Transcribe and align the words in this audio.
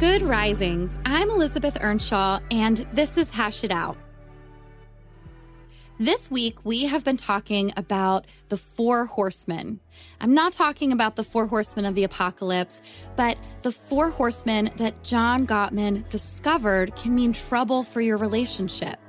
Good 0.00 0.22
risings. 0.22 0.98
I'm 1.04 1.28
Elizabeth 1.28 1.76
Earnshaw, 1.78 2.40
and 2.50 2.86
this 2.94 3.18
is 3.18 3.32
Hash 3.32 3.64
It 3.64 3.70
Out. 3.70 3.98
This 5.98 6.30
week, 6.30 6.64
we 6.64 6.86
have 6.86 7.04
been 7.04 7.18
talking 7.18 7.70
about 7.76 8.26
the 8.48 8.56
four 8.56 9.04
horsemen. 9.04 9.78
I'm 10.18 10.32
not 10.32 10.54
talking 10.54 10.90
about 10.92 11.16
the 11.16 11.22
four 11.22 11.48
horsemen 11.48 11.84
of 11.84 11.94
the 11.94 12.04
apocalypse, 12.04 12.80
but 13.14 13.36
the 13.60 13.72
four 13.72 14.08
horsemen 14.08 14.70
that 14.76 15.04
John 15.04 15.46
Gottman 15.46 16.08
discovered 16.08 16.96
can 16.96 17.14
mean 17.14 17.34
trouble 17.34 17.82
for 17.82 18.00
your 18.00 18.16
relationship. 18.16 18.99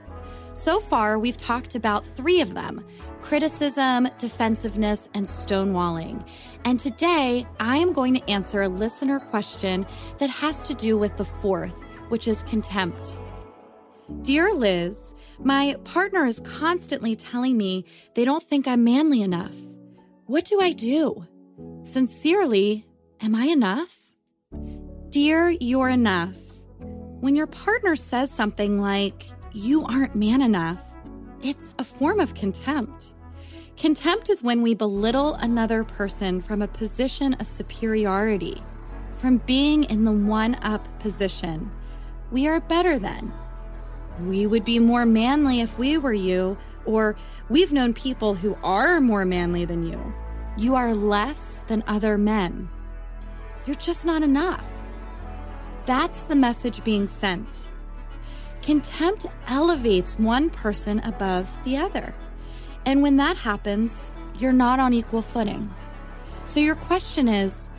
So 0.62 0.80
far, 0.80 1.18
we've 1.18 1.38
talked 1.38 1.74
about 1.74 2.06
three 2.06 2.40
of 2.40 2.54
them 2.54 2.86
criticism, 3.20 4.08
defensiveness, 4.20 5.10
and 5.16 5.26
stonewalling. 5.26 6.24
And 6.66 6.80
today, 6.80 7.48
I 7.60 7.78
am 7.78 7.94
going 7.94 8.14
to 8.14 8.30
answer 8.30 8.62
a 8.62 8.68
listener 8.70 9.20
question 9.20 9.88
that 10.20 10.30
has 10.30 10.64
to 10.66 10.76
do 10.76 11.00
with 11.00 11.18
the 11.18 11.26
fourth, 11.26 11.82
which 12.10 12.28
is 12.28 12.44
contempt. 12.44 13.18
Dear 14.22 14.54
Liz, 14.54 15.16
my 15.40 15.78
partner 15.84 16.28
is 16.28 16.40
constantly 16.42 17.16
telling 17.16 17.58
me 17.58 17.84
they 18.14 18.24
don't 18.24 18.44
think 18.44 18.68
I'm 18.68 18.84
manly 18.84 19.24
enough. 19.24 19.58
What 20.28 20.46
do 20.46 20.62
I 20.62 20.74
do? 20.74 21.26
Sincerely, 21.82 22.86
am 23.20 23.34
I 23.34 23.46
enough? 23.46 23.98
Dear, 25.10 25.50
you're 25.50 25.90
enough. 25.90 26.38
When 27.20 27.36
your 27.36 27.48
partner 27.48 27.96
says 27.96 28.30
something 28.32 28.78
like, 28.78 29.24
you 29.54 29.86
aren't 29.86 30.16
man 30.16 30.42
enough, 30.42 30.96
it's 31.42 31.76
a 31.78 31.84
form 31.84 32.20
of 32.20 32.34
contempt. 32.34 33.14
Contempt 33.78 34.30
is 34.30 34.44
when 34.44 34.62
we 34.62 34.74
belittle 34.74 35.36
another 35.36 35.84
person 35.84 36.40
from 36.40 36.62
a 36.62 36.68
position 36.68 37.34
of 37.36 37.48
superiority, 37.48 38.62
from 39.16 39.38
being 39.40 39.84
in 39.86 40.06
the 40.06 40.12
one 40.12 40.56
up 40.62 40.88
position. 41.00 41.72
We 42.32 42.48
are 42.48 42.62
better 42.62 43.00
than. 43.00 43.34
We 44.22 44.46
would 44.46 44.64
be 44.64 44.80
more 44.80 45.06
manly 45.06 45.62
if 45.62 45.78
we 45.78 45.98
were 45.98 46.14
you, 46.14 46.58
or 46.86 47.16
we've 47.50 47.74
known 47.74 47.94
people 47.94 48.36
who 48.36 48.58
are 48.64 49.02
more 49.02 49.26
manly 49.26 49.66
than 49.66 49.86
you. 49.86 50.14
You 50.58 50.76
are 50.76 50.94
less 50.94 51.62
than 51.68 51.84
other 51.88 52.18
men. 52.18 52.70
You're 53.66 53.76
just 53.76 54.06
not 54.06 54.22
enough. 54.22 54.68
That's 55.86 56.24
the 56.24 56.36
message 56.36 56.84
being 56.84 57.08
sent. 57.08 57.68
Contempt 58.62 59.26
elevates 59.48 60.20
one 60.20 60.50
person 60.50 61.00
above 61.00 61.58
the 61.64 61.78
other. 61.78 62.14
And 62.86 63.02
when 63.02 63.18
that 63.18 63.38
happens, 63.38 64.14
you're 64.38 64.54
not 64.54 64.80
on 64.80 64.94
equal 64.94 65.22
footing. 65.22 65.72
So 66.46 66.60
your 66.60 66.76
question 66.76 67.28
is 67.28 67.70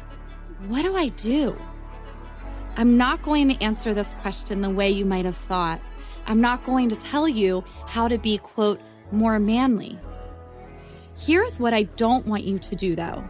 what 0.69 0.83
do 0.83 0.97
I 0.97 1.09
do? 1.09 1.57
I'm 2.77 2.97
not 2.97 3.23
going 3.23 3.49
to 3.49 3.63
answer 3.63 3.93
this 3.93 4.15
question 4.15 4.61
the 4.61 4.71
way 4.71 4.91
you 4.91 5.05
might 5.05 5.25
have 5.25 5.37
thought. 5.37 5.81
I'm 6.27 6.41
not 6.41 6.65
going 6.65 6.89
to 6.89 6.97
tell 6.97 7.29
you 7.29 7.65
how 7.89 8.09
to 8.09 8.17
be, 8.17 8.39
quote, 8.39 8.81
more 9.11 9.39
manly. 9.39 9.99
Here's 11.19 11.61
what 11.61 11.75
I 11.75 11.83
don't 11.83 12.27
want 12.27 12.45
you 12.45 12.59
to 12.59 12.77
do, 12.77 12.95
though. 12.95 13.29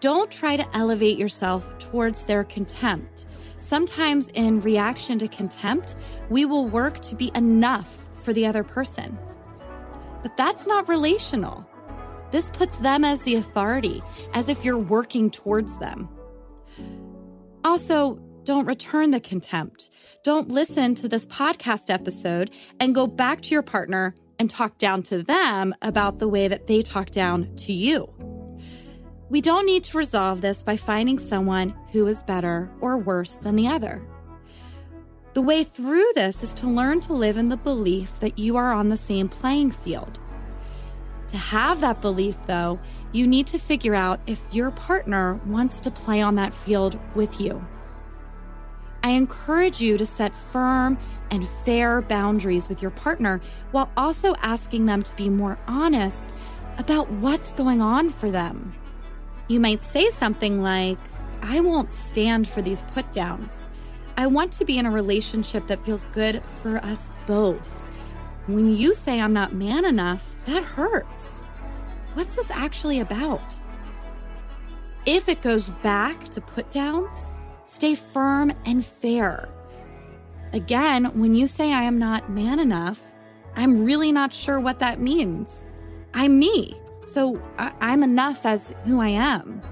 Don't 0.00 0.30
try 0.30 0.56
to 0.56 0.76
elevate 0.76 1.18
yourself 1.18 1.78
towards 1.78 2.26
their 2.26 2.44
contempt. 2.44 3.26
Sometimes, 3.58 4.28
in 4.34 4.60
reaction 4.60 5.18
to 5.20 5.28
contempt, 5.28 5.96
we 6.28 6.44
will 6.44 6.66
work 6.66 7.00
to 7.00 7.14
be 7.14 7.30
enough 7.34 8.08
for 8.14 8.32
the 8.32 8.46
other 8.46 8.64
person. 8.64 9.18
But 10.22 10.36
that's 10.36 10.66
not 10.66 10.88
relational. 10.88 11.66
This 12.30 12.50
puts 12.50 12.78
them 12.78 13.04
as 13.04 13.22
the 13.22 13.36
authority, 13.36 14.02
as 14.32 14.48
if 14.48 14.64
you're 14.64 14.78
working 14.78 15.30
towards 15.30 15.76
them. 15.78 16.08
Also, 17.62 18.18
don't 18.44 18.66
return 18.66 19.10
the 19.10 19.20
contempt. 19.20 19.88
Don't 20.22 20.48
listen 20.48 20.94
to 20.96 21.08
this 21.08 21.26
podcast 21.26 21.88
episode 21.88 22.50
and 22.80 22.94
go 22.94 23.06
back 23.06 23.40
to 23.42 23.50
your 23.50 23.62
partner 23.62 24.14
and 24.38 24.50
talk 24.50 24.78
down 24.78 25.02
to 25.04 25.22
them 25.22 25.74
about 25.80 26.18
the 26.18 26.28
way 26.28 26.48
that 26.48 26.66
they 26.66 26.82
talk 26.82 27.10
down 27.10 27.54
to 27.56 27.72
you. 27.72 28.33
We 29.34 29.40
don't 29.40 29.66
need 29.66 29.82
to 29.84 29.98
resolve 29.98 30.42
this 30.42 30.62
by 30.62 30.76
finding 30.76 31.18
someone 31.18 31.74
who 31.90 32.06
is 32.06 32.22
better 32.22 32.70
or 32.80 32.96
worse 32.96 33.34
than 33.34 33.56
the 33.56 33.66
other. 33.66 34.06
The 35.32 35.42
way 35.42 35.64
through 35.64 36.12
this 36.14 36.44
is 36.44 36.54
to 36.54 36.68
learn 36.68 37.00
to 37.00 37.14
live 37.14 37.36
in 37.36 37.48
the 37.48 37.56
belief 37.56 38.20
that 38.20 38.38
you 38.38 38.56
are 38.56 38.72
on 38.72 38.90
the 38.90 38.96
same 38.96 39.28
playing 39.28 39.72
field. 39.72 40.20
To 41.26 41.36
have 41.36 41.80
that 41.80 42.00
belief, 42.00 42.36
though, 42.46 42.78
you 43.10 43.26
need 43.26 43.48
to 43.48 43.58
figure 43.58 43.96
out 43.96 44.20
if 44.28 44.40
your 44.52 44.70
partner 44.70 45.40
wants 45.44 45.80
to 45.80 45.90
play 45.90 46.20
on 46.22 46.36
that 46.36 46.54
field 46.54 46.96
with 47.16 47.40
you. 47.40 47.66
I 49.02 49.10
encourage 49.10 49.80
you 49.80 49.98
to 49.98 50.06
set 50.06 50.36
firm 50.36 50.96
and 51.32 51.48
fair 51.48 52.00
boundaries 52.02 52.68
with 52.68 52.80
your 52.80 52.92
partner 52.92 53.40
while 53.72 53.90
also 53.96 54.36
asking 54.36 54.86
them 54.86 55.02
to 55.02 55.16
be 55.16 55.28
more 55.28 55.58
honest 55.66 56.36
about 56.78 57.10
what's 57.10 57.52
going 57.52 57.82
on 57.82 58.10
for 58.10 58.30
them. 58.30 58.74
You 59.48 59.60
might 59.60 59.82
say 59.82 60.10
something 60.10 60.62
like, 60.62 60.98
I 61.42 61.60
won't 61.60 61.92
stand 61.92 62.48
for 62.48 62.62
these 62.62 62.82
put 62.94 63.12
downs. 63.12 63.68
I 64.16 64.26
want 64.26 64.52
to 64.52 64.64
be 64.64 64.78
in 64.78 64.86
a 64.86 64.90
relationship 64.90 65.66
that 65.66 65.84
feels 65.84 66.04
good 66.06 66.42
for 66.62 66.78
us 66.78 67.10
both. 67.26 67.68
When 68.46 68.74
you 68.74 68.94
say 68.94 69.20
I'm 69.20 69.32
not 69.32 69.54
man 69.54 69.84
enough, 69.84 70.36
that 70.46 70.62
hurts. 70.62 71.42
What's 72.14 72.36
this 72.36 72.50
actually 72.50 73.00
about? 73.00 73.54
If 75.04 75.28
it 75.28 75.42
goes 75.42 75.70
back 75.70 76.28
to 76.30 76.40
put 76.40 76.70
downs, 76.70 77.32
stay 77.64 77.94
firm 77.94 78.52
and 78.64 78.84
fair. 78.84 79.48
Again, 80.52 81.06
when 81.18 81.34
you 81.34 81.46
say 81.46 81.72
I 81.72 81.82
am 81.82 81.98
not 81.98 82.30
man 82.30 82.60
enough, 82.60 83.02
I'm 83.56 83.84
really 83.84 84.12
not 84.12 84.32
sure 84.32 84.60
what 84.60 84.78
that 84.78 85.00
means. 85.00 85.66
I'm 86.14 86.38
me, 86.38 86.74
so 87.06 87.40
I- 87.58 87.72
am 87.80 88.02
enough 88.02 88.44
as 88.46 88.74
who 88.84 89.00
I 89.00 89.08
am. 89.08 89.62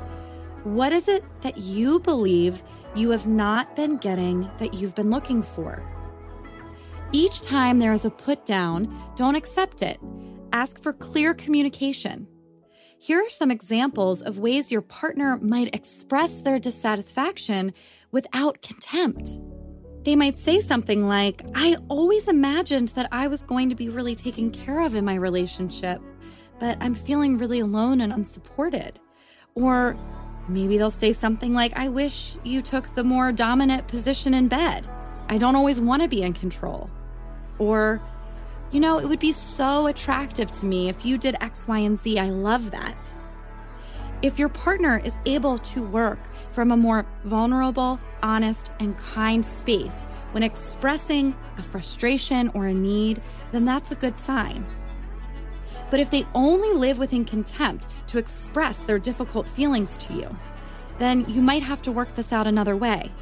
What 0.65 0.93
is 0.93 1.09
it 1.09 1.25
that 1.41 1.59
you 1.59 1.98
believe 2.00 2.62
you 2.94 3.10
have 3.10 3.26
not 3.26 3.75
been 3.75 3.97
getting 3.97 4.50
that 4.59 4.75
you've 4.75 4.94
been 4.94 5.10
looking 5.10 5.43
for? 5.43 5.82
Each 7.12 7.43
time 7.43 7.78
there 7.78 7.93
is 7.93 8.04
a 8.04 8.10
put 8.10 8.47
down, 8.47 8.94
don't 9.16 9.34
accept 9.34 9.82
it. 9.82 9.98
Ask 10.53 10.82
for 10.82 10.93
clear 10.93 11.34
communication. 11.34 12.26
Here 12.98 13.19
are 13.19 13.31
some 13.31 13.50
examples 13.50 14.22
of 14.22 14.38
ways 14.38 14.70
your 14.70 14.81
partner 14.81 15.37
might 15.38 15.75
express 15.75 16.41
their 16.41 16.59
dissatisfaction 16.59 17.75
without 18.12 18.62
contempt. 18.62 19.28
They 20.04 20.14
might 20.16 20.38
say 20.38 20.60
something 20.60 21.09
like, 21.09 21.43
I 21.54 21.76
always 21.88 22.28
imagined 22.28 22.88
that 22.91 23.09
I 23.10 23.26
was 23.26 23.43
going 23.43 23.69
to 23.70 23.75
be 23.75 23.88
really 23.88 24.14
taken 24.14 24.50
care 24.50 24.81
of 24.81 24.94
in 24.94 25.04
my 25.04 25.14
relationship, 25.14 26.00
but 26.62 26.78
I'm 26.81 26.95
feeling 26.95 27.39
really 27.39 27.59
alone 27.59 28.00
and 28.00 28.12
unsupported. 28.12 29.00
Or 29.56 29.97
maybe 30.47 30.78
they'll 30.78 30.93
say 30.93 31.12
something 31.12 31.53
like, 31.53 31.76
I 31.76 31.88
wish 31.88 32.37
you 32.44 32.62
took 32.62 32.94
the 32.94 33.03
more 33.03 33.32
dominant 33.32 33.88
position 33.88 34.32
in 34.32 34.47
bed. 34.47 34.88
I 35.29 35.38
don't 35.38 35.56
always 35.56 35.81
want 35.81 36.03
to 36.03 36.09
be 36.09 36.23
in 36.23 36.35
control. 36.35 36.88
Or, 37.59 38.00
you 38.70 38.79
know, 38.79 39.00
it 39.00 39.09
would 39.09 39.19
be 39.19 39.32
so 39.32 39.88
attractive 39.88 40.53
to 40.53 40.67
me 40.67 40.88
if 40.88 41.05
you 41.05 41.19
did 41.19 41.35
X, 41.41 41.67
Y, 41.67 41.79
and 41.79 41.99
Z. 41.99 42.20
I 42.20 42.31
love 42.31 42.70
that. 42.70 43.12
If 44.23 44.38
your 44.38 44.49
partner 44.49 45.03
is 45.05 45.19
able 45.26 45.58
to 45.58 45.82
work 45.82 46.20
from 46.53 46.70
a 46.70 46.76
more 46.76 47.05
vulnerable, 47.25 47.99
honest, 48.23 48.70
and 48.79 48.97
kind 48.97 49.44
space 49.44 50.06
when 50.31 50.44
expressing 50.44 51.35
a 51.58 51.62
frustration 51.62 52.53
or 52.55 52.67
a 52.67 52.73
need, 52.73 53.20
then 53.50 53.65
that's 53.65 53.91
a 53.91 53.97
good 53.97 54.17
sign. 54.17 54.65
But 55.93 56.00
if 56.00 56.09
they 56.09 56.27
only 56.35 56.73
live 56.73 56.99
within 56.99 57.27
contempt 57.27 57.87
to 58.06 58.17
express 58.17 58.79
their 58.79 58.99
difficult 58.99 59.47
feelings 59.47 59.99
to 59.99 60.15
you, 60.15 60.35
then 60.97 61.27
you 61.29 61.43
might 61.43 61.62
have 61.62 61.83
to 61.83 61.93
work 61.93 62.15
this 62.15 62.33
out 62.33 62.47
another 62.47 62.75
way. 62.75 63.12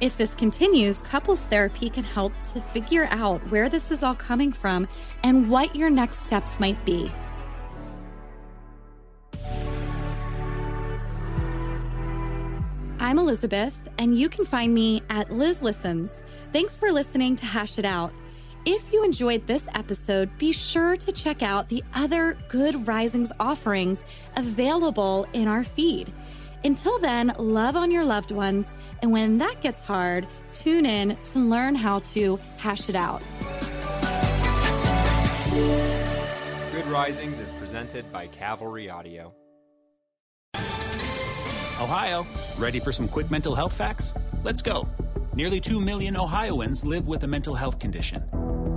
If 0.00 0.16
this 0.16 0.36
continues, 0.36 1.00
couples 1.00 1.40
therapy 1.40 1.90
can 1.90 2.04
help 2.04 2.32
to 2.52 2.60
figure 2.60 3.08
out 3.10 3.40
where 3.50 3.68
this 3.68 3.90
is 3.90 4.04
all 4.04 4.14
coming 4.14 4.52
from 4.52 4.86
and 5.24 5.50
what 5.50 5.74
your 5.74 5.90
next 5.90 6.18
steps 6.18 6.60
might 6.60 6.84
be. 6.84 7.10
I'm 13.00 13.18
Elizabeth, 13.18 13.76
and 13.98 14.16
you 14.16 14.28
can 14.28 14.44
find 14.44 14.72
me 14.72 15.02
at 15.10 15.32
Liz 15.32 15.62
Listens. 15.62 16.22
Thanks 16.52 16.76
for 16.76 16.92
listening 16.92 17.34
to 17.34 17.46
Hash 17.46 17.76
It 17.76 17.84
Out. 17.84 18.12
If 18.66 18.92
you 18.92 19.02
enjoyed 19.04 19.46
this 19.46 19.66
episode, 19.74 20.36
be 20.36 20.52
sure 20.52 20.94
to 20.94 21.12
check 21.12 21.42
out 21.42 21.70
the 21.70 21.82
other 21.94 22.36
Good 22.48 22.86
Risings 22.86 23.32
offerings 23.40 24.04
available 24.36 25.26
in 25.32 25.48
our 25.48 25.64
feed. 25.64 26.12
Until 26.62 26.98
then, 26.98 27.32
love 27.38 27.74
on 27.74 27.90
your 27.90 28.04
loved 28.04 28.32
ones, 28.32 28.74
and 29.00 29.12
when 29.12 29.38
that 29.38 29.62
gets 29.62 29.80
hard, 29.80 30.26
tune 30.52 30.84
in 30.84 31.16
to 31.26 31.38
learn 31.38 31.74
how 31.74 32.00
to 32.00 32.38
hash 32.58 32.90
it 32.90 32.96
out. 32.96 33.22
Good 36.70 36.86
Risings 36.86 37.40
is 37.40 37.52
presented 37.52 38.12
by 38.12 38.26
Cavalry 38.26 38.90
Audio. 38.90 39.32
Ohio, 41.80 42.26
ready 42.58 42.78
for 42.78 42.92
some 42.92 43.08
quick 43.08 43.30
mental 43.30 43.54
health 43.54 43.72
facts? 43.72 44.12
Let's 44.44 44.60
go. 44.60 44.86
Nearly 45.34 45.60
2 45.60 45.80
million 45.80 46.14
Ohioans 46.14 46.84
live 46.84 47.06
with 47.06 47.24
a 47.24 47.26
mental 47.26 47.54
health 47.54 47.78
condition. 47.78 48.22